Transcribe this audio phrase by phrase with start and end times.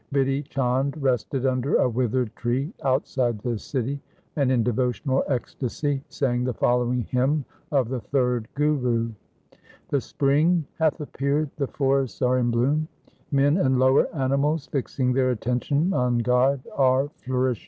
[0.11, 4.01] Bidhi Chand rested under a withered tree outside the city,
[4.35, 9.11] and in devotional ecstasy sang the following hymn of the third Guru:—
[9.91, 12.87] The spring hath appeared; the forests are in bloom;
[13.31, 17.59] Men and lower animals fixing their attention on God are flourishing.